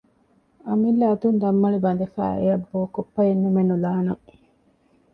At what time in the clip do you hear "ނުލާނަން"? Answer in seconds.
3.69-4.25